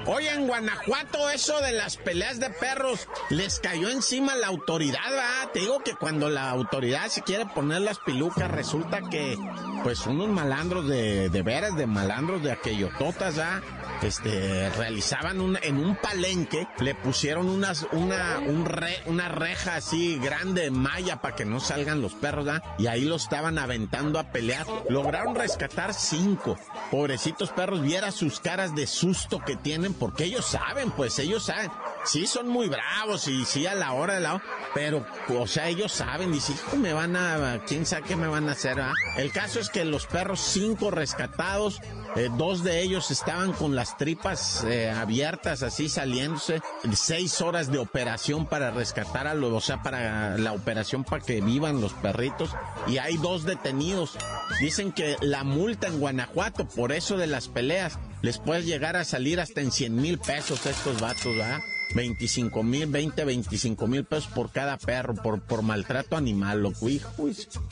Oye, 0.07 0.31
en 0.31 0.47
Guanajuato 0.47 1.29
eso 1.29 1.61
de 1.61 1.73
las 1.73 1.99
peleas 1.99 2.41
de 2.41 2.49
perros 2.49 3.07
les 3.29 3.61
cayó 3.61 3.91
encima 3.91 4.35
la 4.37 4.47
autoridad, 4.47 5.03
¿verdad? 5.11 5.51
Te 5.53 5.61
digo 5.61 5.81
que 5.85 5.95
cuando 5.95 6.31
la 6.31 6.49
autoridad 6.49 7.09
se 7.09 7.23
quiere 7.23 7.45
poner 7.45 7.83
las 7.83 7.99
pilucas, 7.99 8.51
resulta 8.51 9.03
que, 9.11 9.37
pues, 9.83 10.07
unos 10.07 10.29
malandros 10.29 10.89
de, 10.89 11.29
de 11.29 11.43
veras, 11.43 11.77
de 11.77 11.87
malandros 11.87 12.43
de 12.43 12.53
aquellototas, 12.53 13.37
¿verdad? 13.37 13.63
Este, 14.03 14.71
realizaban 14.71 15.41
un, 15.41 15.59
en 15.63 15.77
un 15.77 15.97
palenque, 15.97 16.67
le 16.81 16.95
pusieron 16.95 17.49
unas, 17.49 17.87
una, 17.93 18.39
un 18.39 18.65
re, 18.65 19.03
una 19.07 19.29
reja 19.29 19.77
así 19.77 20.19
grande, 20.19 20.71
malla, 20.71 21.21
para 21.21 21.37
que 21.37 21.45
no 21.45 21.61
salgan 21.61 22.01
los 22.01 22.15
perros, 22.15 22.45
¿verdad? 22.45 22.63
Y 22.79 22.87
ahí 22.87 23.05
los 23.05 23.25
estaban 23.25 23.59
aventando 23.59 24.19
a 24.19 24.31
pelear. 24.31 24.67
Lograron 24.89 25.35
rescatar 25.35 25.95
cinco. 25.95 26.59
Pobrecitos 26.91 27.51
perros, 27.51 27.83
viera 27.83 28.11
sus 28.11 28.41
caras 28.41 28.75
de 28.75 28.87
susto 28.87 29.41
que 29.41 29.57
tienen, 29.57 29.95
porque 29.95 30.25
ellos 30.25 30.47
saben, 30.47 30.91
pues 30.91 31.19
ellos 31.19 31.45
saben. 31.45 31.71
Sí, 32.09 32.27
son 32.27 32.49
muy 32.49 32.69
bravos 32.69 33.29
y 33.29 33.45
sí 33.45 33.67
a 33.67 33.75
la 33.75 33.93
hora 33.93 34.15
de 34.15 34.21
la 34.21 34.43
pero, 34.75 35.05
o 35.29 35.47
sea, 35.47 35.69
ellos 35.69 35.93
saben, 35.93 36.33
y 36.35 36.41
si 36.41 36.55
me 36.77 36.93
van 36.93 37.17
a, 37.17 37.63
quién 37.67 37.85
sabe 37.85 38.07
qué 38.07 38.17
me 38.17 38.29
van 38.29 38.49
a 38.49 38.53
hacer, 38.53 38.81
¿ah? 38.81 38.95
El 39.17 39.33
caso 39.33 39.61
es 39.61 39.71
que 39.71 39.85
los 39.85 40.07
perros, 40.07 40.41
cinco 40.41 40.91
rescatados, 40.91 41.81
eh, 42.17 42.29
dos 42.37 42.63
de 42.63 42.83
ellos 42.83 43.11
estaban 43.11 43.53
con 43.53 43.75
las 43.75 43.97
tripas 43.97 44.65
eh, 44.65 44.91
abiertas, 44.91 45.63
así 45.63 45.89
saliéndose. 45.89 46.61
Seis 46.95 47.41
horas 47.41 47.73
de 47.73 47.79
operación 47.79 48.47
para 48.47 48.71
rescatar 48.71 49.27
a 49.27 49.35
los, 49.35 49.53
o 49.53 49.61
sea, 49.61 49.83
para 49.83 50.39
la 50.39 50.53
operación 50.53 51.05
para 51.05 51.25
que 51.25 51.41
vivan 51.41 51.81
los 51.81 51.93
perritos. 51.95 52.51
Y 52.87 52.99
hay 52.99 53.17
dos 53.17 53.45
detenidos. 53.45 54.17
Dicen 54.61 54.93
que 54.93 55.17
la 55.21 55.45
multa 55.45 55.89
en 55.89 55.99
Guanajuato, 55.99 56.69
por 56.69 56.93
eso 56.93 57.17
de 57.17 57.27
las 57.27 57.49
peleas, 57.49 57.99
les 58.23 58.39
puede 58.39 58.63
llegar 58.63 58.97
a 58.97 59.05
salir 59.05 59.41
hasta 59.41 59.61
en 59.61 59.73
100 59.73 59.97
mil 59.97 60.19
pesos 60.19 60.67
estos 60.67 61.01
vatos, 61.01 61.37
¿verdad? 61.37 61.61
25 61.95 62.63
mil, 62.63 62.87
20, 62.87 63.25
25 63.25 63.87
mil 63.87 64.05
pesos 64.05 64.29
por 64.29 64.51
cada 64.51 64.77
perro, 64.77 65.15
por, 65.15 65.41
por 65.41 65.63
maltrato 65.63 66.17
animal, 66.17 66.63
loco, 66.63 66.89
hijo. 66.89 67.11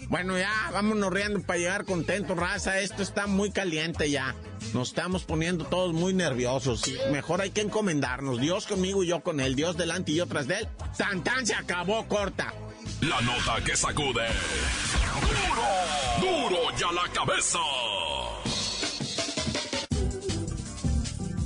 Bueno, 0.08 0.38
ya, 0.38 0.70
vámonos 0.72 1.12
riendo 1.12 1.42
para 1.42 1.58
llegar 1.58 1.84
contentos, 1.84 2.36
raza. 2.36 2.80
Esto 2.80 3.02
está 3.02 3.26
muy 3.26 3.50
caliente 3.50 4.10
ya. 4.10 4.34
Nos 4.72 4.88
estamos 4.88 5.24
poniendo 5.24 5.64
todos 5.66 5.92
muy 5.92 6.14
nerviosos. 6.14 6.82
Mejor 7.12 7.40
hay 7.40 7.50
que 7.50 7.60
encomendarnos. 7.60 8.40
Dios 8.40 8.66
conmigo 8.66 9.02
y 9.02 9.08
yo 9.08 9.20
con 9.20 9.40
él. 9.40 9.54
Dios 9.54 9.76
delante 9.76 10.12
y 10.12 10.16
yo 10.16 10.26
tras 10.26 10.46
de 10.46 10.60
él. 10.60 10.68
Tan 10.96 11.22
tan 11.22 11.46
se 11.46 11.54
acabó 11.54 12.06
corta. 12.08 12.54
La 13.00 13.20
nota 13.20 13.62
que 13.64 13.76
sacude. 13.76 14.26
¡Duro! 16.20 16.48
¡Duro 16.48 16.76
ya 16.78 16.92
la 16.92 17.12
cabeza! 17.12 17.58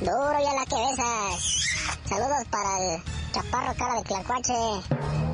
Duro 0.00 0.36
y 0.38 0.44
a 0.44 0.52
la 0.52 0.66
cabeza. 0.66 1.02
Saludos 2.04 2.46
para 2.50 2.78
el 2.78 3.02
chaparro 3.32 3.74
cara 3.74 3.94
de 3.94 4.02
Tlacuache, 4.02 4.52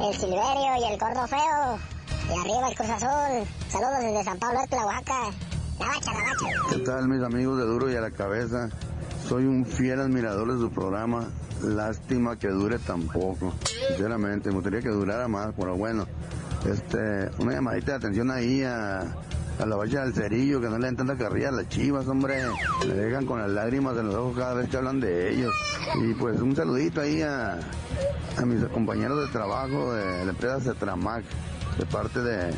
el 0.00 0.14
Silverio 0.14 0.76
y 0.78 0.84
el 0.92 0.98
gordo 1.00 1.26
feo. 1.26 1.80
Y 2.28 2.32
arriba 2.38 2.68
el 2.68 2.76
Cruz 2.76 2.90
Azul. 2.90 3.44
Saludos 3.68 3.98
desde 4.00 4.22
San 4.22 4.38
Pablo, 4.38 4.60
Oaxaca. 4.60 5.32
La 5.80 5.88
bacha, 5.88 6.12
la 6.12 6.20
bacha. 6.20 6.46
¿Qué 6.70 6.78
tal 6.84 7.08
mis 7.08 7.25
amigos 7.25 7.58
de 7.58 7.64
Duro 7.64 7.90
y 7.90 7.96
a 7.96 8.00
la 8.00 8.12
cabeza? 8.12 8.70
Soy 9.28 9.44
un 9.44 9.66
fiel 9.66 10.00
admirador 10.00 10.52
de 10.54 10.58
su 10.58 10.70
programa 10.70 11.28
Lástima 11.62 12.38
que 12.38 12.49
dure 12.49 12.78
tan 12.78 13.02
poco. 13.08 13.52
Sinceramente, 13.88 14.49
me 14.49 14.54
gustaría 14.54 14.80
que 14.80 14.88
durara 14.88 15.28
más, 15.28 15.52
pero 15.54 15.76
bueno. 15.76 16.06
Este, 16.64 17.30
una 17.38 17.52
llamadita 17.52 17.92
de 17.92 17.97
atención 17.99 18.30
ahí 18.30 18.62
a, 18.62 19.00
a 19.00 19.66
la 19.66 19.76
valla 19.76 20.04
del 20.04 20.14
cerillo, 20.14 20.61
que 20.61 20.68
no 20.68 20.78
le 20.78 20.87
den 20.87 20.97
tanta 20.97 21.16
carrilla 21.16 21.50
las 21.50 21.68
chivas, 21.68 22.08
hombre. 22.08 22.42
Me 22.87 22.94
dejan 22.94 23.26
con 23.26 23.40
las 23.40 23.50
lágrimas 23.50 23.99
en 23.99 24.06
los 24.06 24.14
ojos 24.14 24.38
cada 24.38 24.54
vez 24.54 24.70
que 24.70 24.76
hablan 24.78 24.99
de 24.99 25.30
ellos. 25.30 25.52
Y 26.02 26.14
pues 26.14 26.40
un 26.40 26.56
saludito 26.56 27.02
ahí 27.02 27.20
a, 27.20 27.58
a 28.37 28.47
mis 28.47 28.64
compañeros 28.66 29.26
de 29.26 29.32
trabajo 29.32 29.92
de 29.92 30.25
la 30.25 30.30
empresa 30.30 30.61
Cetramac, 30.61 31.25
de 31.78 31.85
parte 31.87 32.20
de, 32.20 32.50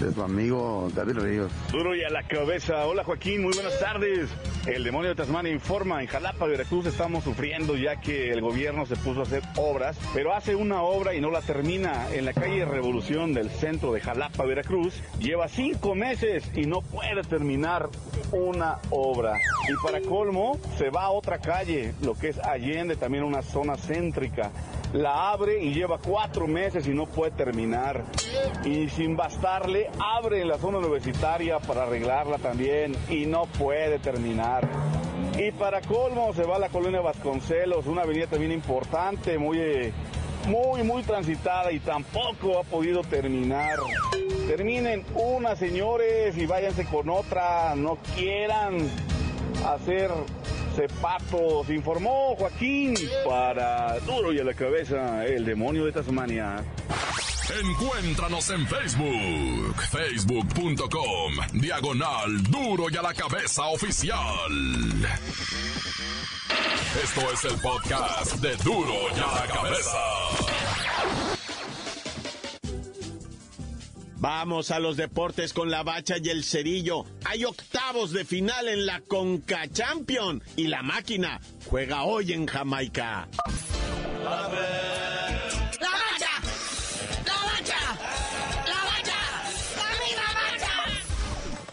de 0.00 0.14
su 0.14 0.22
amigo 0.22 0.88
David 0.94 1.18
Ríos. 1.18 1.52
Duro 1.72 1.94
y 1.94 2.02
a 2.04 2.10
la 2.10 2.26
cabeza. 2.26 2.86
Hola 2.86 3.04
Joaquín, 3.04 3.42
muy 3.42 3.52
buenas 3.52 3.78
tardes. 3.78 4.30
El 4.66 4.82
demonio 4.82 5.10
de 5.10 5.14
Tasmania 5.14 5.52
informa, 5.52 6.02
en 6.02 6.08
Jalapa, 6.08 6.44
Veracruz 6.44 6.86
estamos 6.86 7.22
sufriendo 7.22 7.76
ya 7.76 8.00
que 8.00 8.32
el 8.32 8.40
gobierno 8.40 8.84
se 8.84 8.96
puso 8.96 9.20
a 9.20 9.22
hacer 9.22 9.44
obras, 9.56 9.96
pero 10.12 10.34
hace 10.34 10.56
una 10.56 10.82
obra 10.82 11.14
y 11.14 11.20
no 11.20 11.30
la 11.30 11.40
termina 11.40 12.12
en 12.12 12.24
la 12.24 12.32
calle 12.32 12.64
Revolución 12.64 13.32
del 13.32 13.48
centro 13.48 13.92
de 13.92 14.00
Jalapa, 14.00 14.44
Veracruz. 14.44 15.00
Lleva 15.20 15.46
cinco 15.46 15.94
meses 15.94 16.50
y 16.56 16.66
no 16.66 16.80
puede 16.82 17.22
terminar 17.22 17.88
una 18.32 18.78
obra. 18.90 19.38
Y 19.68 19.86
para 19.86 20.00
colmo, 20.00 20.58
se 20.76 20.90
va 20.90 21.04
a 21.04 21.10
otra 21.10 21.38
calle, 21.38 21.94
lo 22.02 22.14
que 22.14 22.30
es 22.30 22.38
Allende, 22.40 22.96
también 22.96 23.22
una 23.22 23.42
zona 23.42 23.76
céntrica 23.76 24.50
la 24.96 25.30
abre 25.30 25.62
y 25.62 25.74
lleva 25.74 25.98
cuatro 25.98 26.46
meses 26.46 26.86
y 26.86 26.90
no 26.90 27.06
puede 27.06 27.32
terminar. 27.32 28.04
Y 28.64 28.88
sin 28.88 29.16
bastarle, 29.16 29.90
abre 29.98 30.44
la 30.44 30.58
zona 30.58 30.78
universitaria 30.78 31.58
para 31.58 31.84
arreglarla 31.84 32.38
también 32.38 32.96
y 33.10 33.26
no 33.26 33.44
puede 33.44 33.98
terminar. 33.98 34.68
Y 35.38 35.52
para 35.52 35.82
colmo 35.82 36.32
se 36.32 36.44
va 36.44 36.56
a 36.56 36.58
la 36.58 36.70
colonia 36.70 37.00
Vasconcelos, 37.00 37.86
una 37.86 38.02
avenida 38.02 38.26
también 38.26 38.52
importante, 38.52 39.36
muy, 39.38 39.92
muy, 40.46 40.82
muy 40.82 41.02
transitada 41.02 41.72
y 41.72 41.80
tampoco 41.80 42.58
ha 42.58 42.62
podido 42.62 43.02
terminar. 43.02 43.78
Terminen 44.46 45.04
una, 45.14 45.56
señores, 45.56 46.38
y 46.38 46.46
váyanse 46.46 46.86
con 46.86 47.10
otra, 47.10 47.74
no 47.76 47.98
quieran 48.14 48.78
hacer 49.66 50.10
Patos, 51.00 51.70
informó 51.70 52.36
Joaquín 52.36 52.94
para 53.26 53.98
Duro 54.00 54.32
y 54.32 54.38
a 54.38 54.44
la 54.44 54.54
cabeza, 54.54 55.24
el 55.24 55.44
demonio 55.44 55.84
de 55.84 55.92
Tasmania. 55.92 56.62
Encuéntranos 57.62 58.50
en 58.50 58.66
Facebook, 58.66 59.82
facebook.com, 59.90 61.34
diagonal 61.54 62.42
Duro 62.50 62.86
y 62.90 62.96
a 62.96 63.02
la 63.02 63.14
cabeza 63.14 63.66
oficial. 63.66 64.20
Esto 67.02 67.32
es 67.32 67.44
el 67.44 67.60
podcast 67.60 68.34
de 68.36 68.56
Duro 68.56 68.94
y 69.16 69.20
a 69.20 69.40
la 69.40 69.46
cabeza. 69.46 70.85
Vamos 74.18 74.70
a 74.70 74.78
los 74.78 74.96
deportes 74.96 75.52
con 75.52 75.70
la 75.70 75.82
bacha 75.82 76.16
y 76.22 76.30
el 76.30 76.42
cerillo. 76.42 77.04
Hay 77.24 77.44
octavos 77.44 78.12
de 78.12 78.24
final 78.24 78.66
en 78.68 78.86
la 78.86 79.00
Conca 79.02 79.68
Champion 79.70 80.42
y 80.56 80.68
la 80.68 80.82
máquina 80.82 81.40
juega 81.68 82.04
hoy 82.04 82.32
en 82.32 82.46
Jamaica. 82.46 83.28
¡La 84.24 84.48
bacha! 84.48 86.30
¡La 87.26 87.34
bacha! 87.34 87.78
¡La 88.66 88.80
bacha! 88.84 89.20
¡La 89.76 89.90
misma 90.02 90.28
bacha! 90.32 90.74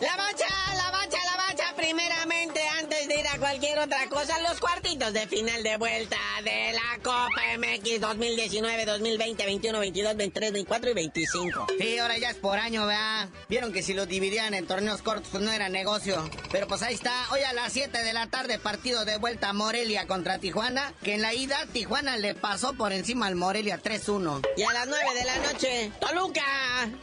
La 0.01 0.17
bacha, 0.17 0.49
la 0.75 0.91
bacha, 0.91 1.17
la 1.23 1.37
bacha. 1.37 1.75
Primeramente, 1.77 2.61
antes 2.77 3.07
de 3.07 3.19
ir 3.21 3.27
a 3.27 3.37
cualquier 3.37 3.79
otra 3.79 4.09
cosa, 4.09 4.37
los 4.41 4.59
cuartitos 4.59 5.13
de 5.13 5.27
final 5.27 5.63
de 5.63 5.77
vuelta 5.77 6.17
de 6.43 6.73
la 6.73 6.82
Copa 7.03 7.41
MX 7.57 7.99
2019, 7.99 8.85
2020, 8.85 9.45
21, 9.45 9.79
22, 9.79 10.15
23, 10.15 10.53
24 10.53 10.89
y 10.89 10.93
25. 10.93 11.67
Sí, 11.77 11.99
ahora 11.99 12.17
ya 12.17 12.29
es 12.29 12.37
por 12.37 12.57
año, 12.57 12.87
¿verdad? 12.87 13.27
Vieron 13.49 13.73
que 13.73 13.83
si 13.83 13.93
lo 13.93 14.05
dividían 14.05 14.53
en 14.53 14.65
torneos 14.65 15.01
cortos, 15.01 15.27
pues 15.29 15.43
no 15.43 15.51
era 15.51 15.67
negocio. 15.67 16.29
Pero 16.51 16.67
pues 16.67 16.81
ahí 16.81 16.93
está, 16.93 17.13
hoy 17.31 17.41
a 17.41 17.51
las 17.51 17.73
7 17.73 18.03
de 18.03 18.13
la 18.13 18.27
tarde, 18.27 18.57
partido 18.57 19.03
de 19.03 19.17
vuelta 19.17 19.49
a 19.49 19.53
Morelia 19.53 20.07
contra 20.07 20.39
Tijuana, 20.39 20.93
que 21.03 21.15
en 21.15 21.21
la 21.21 21.33
ida 21.33 21.57
Tijuana 21.73 22.17
le 22.17 22.35
pasó 22.35 22.73
por 22.73 22.93
encima 22.93 23.27
al 23.27 23.35
Morelia 23.35 23.81
3-1. 23.81 24.41
Y 24.55 24.63
a 24.63 24.71
las 24.71 24.87
9 24.87 25.03
de 25.13 25.25
la 25.25 25.35
noche, 25.37 25.91
Toluca 25.99 26.41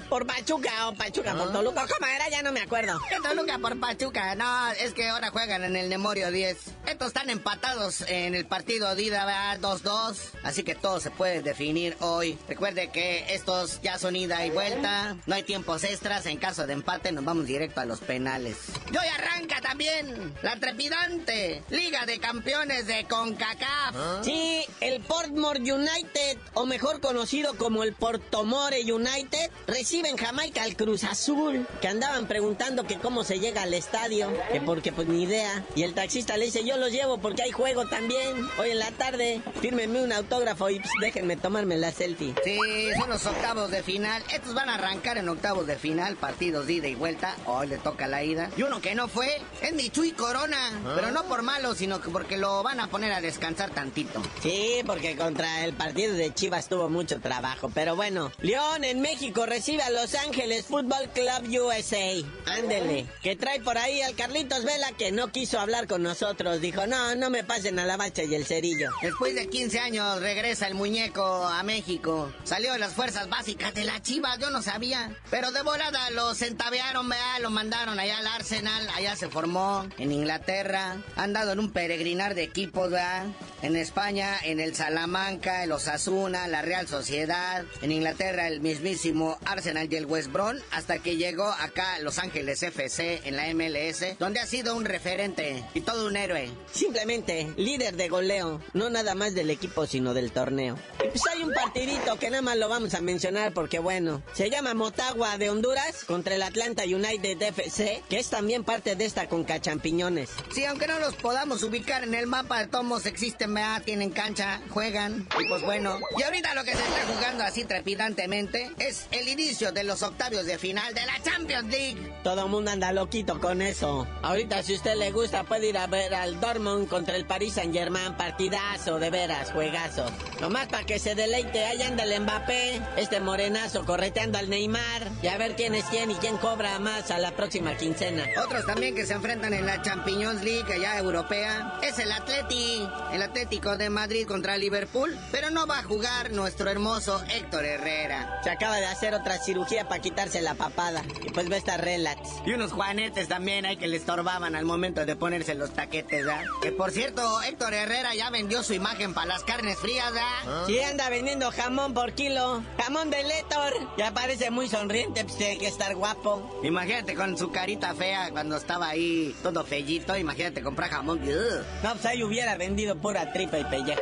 por 0.09 0.27
Pachuca 0.27 0.89
o 0.89 0.95
Pachuca 0.95 1.35
por 1.35 1.53
Toluca. 1.53 1.87
¿Cómo 1.87 2.11
era? 2.11 2.29
Ya 2.31 2.43
no 2.43 2.53
me 2.53 2.61
acuerdo. 2.61 2.99
¿Qué 3.09 3.17
Toluca 3.17 3.59
por 3.59 3.79
Pachuca? 3.79 4.35
No, 4.35 4.73
es 4.73 4.95
que 4.95 5.09
ahora 5.09 5.31
juegan 5.31 5.63
en 5.65 5.77
el 5.77 5.91
Nemorio 5.91 6.31
10. 6.31 6.57
Estos 6.91 7.09
están 7.09 7.31
empatados 7.31 8.01
en 8.09 8.35
el 8.35 8.47
partido 8.47 8.93
de 8.97 9.05
ida, 9.05 9.57
2-2. 9.61 10.17
Así 10.43 10.65
que 10.65 10.75
todo 10.75 10.99
se 10.99 11.13
puede 11.13 11.41
definir 11.41 11.97
hoy. 12.01 12.37
Recuerde 12.49 12.91
que 12.91 13.33
estos 13.33 13.81
ya 13.81 13.97
son 13.97 14.17
ida 14.17 14.45
y 14.45 14.51
vuelta. 14.51 15.17
No 15.27 15.37
hay 15.37 15.45
tiempos 15.45 15.85
extras. 15.85 16.27
En 16.27 16.39
caso 16.39 16.67
de 16.67 16.73
empate 16.73 17.13
nos 17.13 17.25
vamos 17.25 17.47
directo 17.47 17.81
a 17.81 17.85
los 17.85 18.01
penales. 18.01 18.57
Y 18.93 18.97
hoy 18.97 19.07
arranca 19.07 19.61
también 19.61 20.35
la 20.43 20.57
trepidante 20.57 21.63
Liga 21.71 22.07
de 22.07 22.19
Campeones 22.19 22.89
de 22.89 23.05
CONCACAF. 23.05 24.25
Sí, 24.25 24.65
el 24.81 25.01
Portmore 25.01 25.61
United, 25.61 26.39
o 26.55 26.67
mejor 26.67 27.01
conocido 27.01 27.57
como 27.57 27.85
el 27.85 27.95
Portomore 27.95 28.83
United, 28.83 29.51
recibe 29.69 30.09
en 30.09 30.17
Jamaica 30.17 30.65
al 30.65 30.75
Cruz 30.75 31.05
Azul. 31.05 31.69
Que 31.81 31.87
andaban 31.87 32.27
preguntando 32.27 32.85
que 32.85 32.99
cómo 32.99 33.23
se 33.23 33.39
llega 33.39 33.63
al 33.63 33.75
estadio. 33.75 34.33
Que 34.51 34.61
porque 34.61 34.91
pues 34.91 35.07
ni 35.07 35.23
idea. 35.23 35.65
Y 35.77 35.85
el 35.85 35.95
taxista 35.95 36.37
le 36.37 36.47
dice, 36.47 36.65
yo 36.65 36.80
los 36.81 36.93
llevo 36.93 37.19
porque 37.19 37.43
hay 37.43 37.51
juego 37.51 37.87
también. 37.87 38.49
Hoy 38.59 38.71
en 38.71 38.79
la 38.79 38.91
tarde. 38.93 39.43
Firme 39.61 39.81
tómenme 39.81 40.05
un 40.05 40.13
autógrafo 40.13 40.69
y 40.69 40.79
pues, 40.79 40.93
déjenme 41.01 41.37
tomarme 41.39 41.79
la 41.79 41.91
selfie. 41.91 42.35
Sí, 42.45 42.59
son 42.99 43.09
los 43.09 43.25
octavos 43.25 43.71
de 43.71 43.83
final. 43.83 44.23
Estos 44.31 44.53
van 44.53 44.69
a 44.69 44.75
arrancar 44.75 45.17
en 45.17 45.27
octavos 45.27 45.67
de 45.67 45.77
final, 45.77 46.17
partidos 46.17 46.67
de 46.67 46.75
ida 46.75 46.89
y 46.89 46.95
vuelta. 46.95 47.35
Hoy 47.47 47.69
le 47.69 47.79
toca 47.79 48.07
la 48.07 48.23
ida. 48.23 48.51
Y 48.59 48.63
uno 48.63 48.83
que 48.83 48.95
no 48.95 49.09
fue 49.09 49.41
es 49.63 49.73
mi 49.73 49.89
Chuy 49.89 50.13
Corona. 50.13 50.59
Pero 50.95 51.13
no 51.13 51.25
por 51.25 51.43
malo, 51.43 51.75
sino 51.75 52.03
que 52.03 52.11
porque 52.11 52.37
lo 52.37 52.63
van 52.63 52.79
a 52.79 52.89
poner 52.89 53.13
a 53.13 53.23
descansar 53.23 53.71
tantito. 53.71 54.21
Sí, 54.43 54.83
porque 54.85 55.17
contra 55.17 55.65
el 55.65 55.73
partido 55.73 56.13
de 56.15 56.35
Chivas 56.35 56.69
tuvo 56.69 56.91
mucho 56.91 57.19
trabajo. 57.21 57.71
Pero 57.73 57.97
bueno, 57.97 58.31
León 58.43 58.85
en 58.85 59.01
México 59.01 59.47
recibe 59.47 59.83
a 59.83 59.91
Los 59.91 60.15
Ángeles 60.15 60.67
Football 60.67 61.09
Club 61.15 61.63
USA. 61.63 62.23
Ándele, 62.45 63.07
que 63.23 63.35
trae 63.35 63.61
por 63.61 63.79
ahí 63.79 64.03
al 64.03 64.15
Carlitos 64.15 64.65
Vela 64.65 64.93
que 64.93 65.11
no 65.11 65.29
quiso 65.29 65.59
hablar 65.59 65.87
con 65.87 66.03
nosotros. 66.03 66.61
Dijo, 66.71 66.87
no, 66.87 67.17
no 67.17 67.31
me 67.31 67.43
pasen 67.43 67.81
a 67.81 67.85
la 67.85 67.97
bacha 67.97 68.23
y 68.23 68.33
el 68.33 68.47
cerillo. 68.47 68.91
Después 69.03 69.35
de 69.35 69.49
15 69.49 69.81
años 69.81 70.21
regresa 70.21 70.69
el 70.69 70.77
muñeco 70.77 71.45
a 71.45 71.65
México. 71.65 72.33
Salió 72.45 72.73
de 72.75 72.79
las 72.79 72.93
fuerzas 72.93 73.29
básicas 73.29 73.75
de 73.75 73.83
la 73.83 74.01
Chivas, 74.01 74.39
yo 74.39 74.51
no 74.51 74.63
sabía. 74.63 75.17
Pero 75.31 75.51
de 75.51 75.63
volada 75.63 76.11
lo 76.11 76.33
centavearon, 76.33 77.09
vea, 77.09 77.41
lo 77.41 77.51
mandaron 77.51 77.99
allá 77.99 78.19
al 78.19 78.27
Arsenal, 78.29 78.89
allá 78.95 79.17
se 79.17 79.29
formó, 79.29 79.85
en 79.99 80.13
Inglaterra. 80.13 80.99
Han 81.17 81.33
dado 81.33 81.51
en 81.51 81.59
un 81.59 81.73
peregrinar 81.73 82.37
de 82.37 82.45
equipos, 82.45 82.89
vea. 82.89 83.27
En 83.63 83.75
España, 83.75 84.37
en 84.45 84.61
el 84.61 84.77
Salamanca, 84.77 85.65
el 85.65 85.73
Osasuna, 85.73 86.47
la 86.47 86.63
Real 86.63 86.87
Sociedad. 86.87 87.65
En 87.83 87.91
Inglaterra, 87.91 88.47
el 88.47 88.61
mismísimo 88.61 89.39
Arsenal 89.45 89.93
y 89.93 89.97
el 89.97 90.07
West 90.07 90.31
Brom. 90.31 90.57
Hasta 90.71 91.01
que 91.01 91.17
llegó 91.17 91.49
acá 91.49 91.99
Los 91.99 92.21
Ángeles 92.21 92.63
FC 92.63 93.23
en 93.25 93.35
la 93.35 93.53
MLS, 93.53 94.17
donde 94.21 94.39
ha 94.39 94.47
sido 94.47 94.77
un 94.77 94.85
referente 94.85 95.65
y 95.75 95.81
todo 95.81 96.07
un 96.07 96.17
héroe. 96.17 96.50
Simplemente 96.73 97.53
líder 97.57 97.97
de 97.97 98.09
goleo, 98.09 98.61
no 98.75 98.91
nada 98.91 99.15
más 99.15 99.35
del 99.35 99.51
equipo, 99.51 99.87
sino 99.87 100.15
del 100.15 100.33
torneo. 100.33 100.79
Y 101.05 101.09
pues 101.09 101.23
hay 101.33 101.43
un 101.43 101.53
partidito 101.53 102.19
que 102.19 102.31
nada 102.31 102.43
más 102.43 102.57
lo 102.57 102.69
vamos 102.69 102.95
a 102.95 103.01
mencionar 103.01 103.53
porque 103.53 103.79
bueno, 103.79 104.23
se 104.33 104.51
llama 104.51 104.75
Motagua 104.75 105.39
de 105.39 105.51
Honduras 105.51 106.05
contra 106.05 106.35
el 106.35 106.43
Atlanta 106.43 106.85
United 106.85 107.41
FC, 107.43 108.03
que 108.09 108.19
es 108.19 108.31
también 108.31 108.65
parte 108.65 108.97
de 108.97 109.05
esta 109.05 109.29
Conca 109.29 109.61
Champiñones. 109.61 110.31
Sí, 110.53 110.65
aunque 110.65 110.87
no 110.87 110.99
los 110.99 111.15
podamos 111.15 111.63
ubicar 111.63 112.05
en 112.05 112.15
el 112.15 112.27
mapa 112.27 112.61
de 112.61 112.69
tomos, 112.69 113.07
existen, 113.07 113.55
vea, 113.55 113.83
tienen 113.85 114.11
cancha, 114.11 114.61
juegan, 114.71 115.29
y 115.41 115.49
pues 115.49 115.63
bueno. 115.63 115.99
Y 116.19 116.23
ahorita 116.23 116.55
lo 116.55 116.65
que 116.65 116.73
se 116.73 116.83
está 116.83 117.07
jugando 117.15 117.45
así 117.45 117.65
trepidantemente 117.65 118.71
es 118.79 119.07
el 119.11 119.29
inicio 119.29 119.73
de 119.73 119.85
los 119.85 120.03
octavios 120.03 120.47
de 120.47 120.59
final 120.59 120.95
de 120.95 121.07
la 121.07 121.21
Champions 121.23 121.69
League. 121.71 122.13
Todo 122.23 122.45
el 122.45 122.51
mundo 122.51 122.71
anda 122.71 122.93
loquito 122.93 123.41
con 123.41 123.63
eso. 123.63 124.07
Ahorita 124.23 124.63
si 124.63 124.75
usted 124.75 124.97
le 124.97 125.11
gusta 125.13 125.45
puede 125.45 125.69
ir 125.69 125.79
a 125.79 125.87
ver 125.87 126.15
al 126.15 126.40
Dortmund 126.41 126.89
contra 126.89 127.17
el 127.17 127.27
Paris 127.27 127.55
Saint 127.55 127.75
Germain, 127.75 128.15
partidazo 128.15 128.99
de 128.99 129.11
veras, 129.11 129.53
juegazo. 129.53 130.07
Nomás 130.41 130.69
para 130.69 130.85
que 130.85 130.99
se 130.99 131.15
deleite, 131.15 131.65
ahí 131.67 131.83
anda 131.83 132.05
el 132.05 132.21
Mbappé, 132.21 132.81
este 132.97 133.21
morenazo 133.21 133.85
correteando 133.85 134.39
al 134.39 134.49
Neymar, 134.49 135.09
y 135.23 135.27
a 135.29 135.37
ver 135.37 135.55
quién 135.57 135.75
es 135.75 135.85
quién 135.87 136.11
y 136.11 136.15
quién 136.15 136.37
cobra 136.39 136.79
más 136.79 137.11
a 137.11 137.19
la 137.19 137.33
próxima 137.33 137.77
quincena. 137.77 138.25
Otros 138.45 138.67
también 138.67 138.95
que 138.95 139.07
se 139.07 139.15
enfrentan 139.15 139.53
en 139.53 139.67
la 139.67 139.83
Champions 139.83 140.43
League 140.43 140.73
allá 140.73 140.99
europea 140.99 141.79
es 141.83 141.99
el 141.99 142.11
Atleti, 142.11 142.89
el 143.13 143.23
Atlético 143.23 143.77
de 143.77 143.91
Madrid 143.91 144.27
contra 144.27 144.57
Liverpool, 144.57 145.17
pero 145.31 145.51
no 145.51 145.67
va 145.67 145.81
a 145.81 145.83
jugar 145.83 146.33
nuestro 146.33 146.71
hermoso 146.71 147.23
Héctor 147.29 147.65
Herrera. 147.65 148.41
Se 148.43 148.51
acaba 148.51 148.77
de 148.77 148.87
hacer 148.87 149.15
otra 149.15 149.39
cirugía 149.39 149.89
para 149.89 150.01
quitarse 150.01 150.41
la 150.41 150.55
papada, 150.55 151.03
y 151.23 151.31
pues 151.31 151.51
va 151.51 151.57
a 151.57 151.59
estar 151.59 151.85
relax. 151.85 152.21
Y 152.47 152.53
unos 152.53 152.73
juanetes 152.73 153.29
también 153.29 153.67
hay 153.67 153.77
que 153.77 153.87
le 153.87 153.97
estorbaban 153.97 154.55
al 154.55 154.65
momento 154.65 155.05
de 155.05 155.17
ponerse 155.17 155.55
los 155.55 155.73
taquetes, 155.73 156.25
¿verdad? 156.31 156.45
Que 156.63 156.73
por 156.73 156.91
cierto, 156.91 157.43
Héctor 157.43 157.75
Herrera 157.75 158.15
ya 158.15 158.31
vendió 158.31 158.63
su 158.63 158.75
imagen 158.75 159.15
para 159.15 159.27
las 159.27 159.45
carnes 159.45 159.79
frías, 159.79 160.13
¿verdad? 160.13 160.67
Sí, 160.67 160.81
anda 160.81 161.09
vendiendo 161.09 161.51
jamón 161.51 161.95
por 161.95 162.13
kilo. 162.13 162.63
Jamón 162.83 163.11
de 163.11 163.23
Letor. 163.23 163.73
Ya 163.97 164.13
parece 164.13 164.51
muy 164.51 164.69
sonriente, 164.69 165.25
pues 165.25 165.37
tiene 165.37 165.59
que 165.59 165.67
estar 165.67 165.95
guapo. 165.95 166.61
Imagínate 166.63 167.15
con 167.15 167.37
su 167.37 167.51
carita 167.51 167.95
fea 167.95 168.31
cuando 168.31 168.57
estaba 168.57 168.89
ahí 168.89 169.35
todo 169.43 169.65
fellito. 169.65 170.17
Imagínate 170.17 170.63
comprar 170.63 170.91
jamón. 170.91 171.21
Ugh. 171.23 171.65
No, 171.83 171.93
pues 171.93 172.07
ahí 172.07 172.23
hubiera 172.23 172.57
vendido 172.57 172.97
pura 172.97 173.33
tripa 173.33 173.59
y 173.59 173.65
pellejo. 173.65 174.01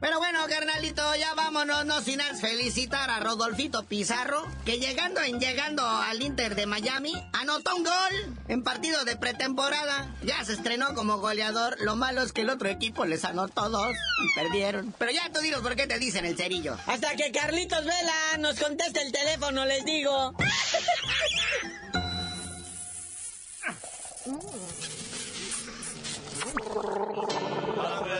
Pero 0.00 0.18
bueno, 0.18 0.40
carnalito, 0.48 1.14
ya 1.16 1.34
vámonos, 1.34 1.84
no 1.84 2.00
sin 2.00 2.22
antes 2.22 2.40
felicitar 2.40 3.10
a 3.10 3.20
Rodolfito 3.20 3.84
Pizarro, 3.84 4.46
que 4.64 4.78
llegando 4.78 5.20
en 5.20 5.38
llegando 5.38 5.86
al 5.86 6.22
Inter 6.22 6.54
de 6.54 6.64
Miami, 6.64 7.12
anotó 7.34 7.76
un 7.76 7.84
gol 7.84 8.36
en 8.48 8.64
partido 8.64 9.04
de 9.04 9.16
pretemporada. 9.16 10.08
Ya 10.22 10.42
se 10.44 10.54
estrenó 10.54 10.94
como 10.94 11.18
goleador. 11.18 11.76
Lo 11.80 11.96
malo 11.96 12.22
es 12.22 12.32
que 12.32 12.40
el 12.40 12.50
otro 12.50 12.70
equipo 12.70 13.04
les 13.04 13.26
anotó 13.26 13.68
dos 13.68 13.92
y 13.92 14.34
perdieron. 14.34 14.94
Pero 14.98 15.12
ya 15.12 15.30
tú 15.32 15.40
dinos 15.40 15.60
por 15.60 15.76
qué 15.76 15.86
te 15.86 15.98
dicen 15.98 16.24
el 16.24 16.36
cerillo. 16.36 16.78
Hasta 16.86 17.14
que 17.16 17.30
Carlitos 17.30 17.84
Vela 17.84 18.38
nos 18.38 18.58
conteste 18.58 19.02
el 19.02 19.12
teléfono, 19.12 19.66
les 19.66 19.84
digo. 19.84 20.34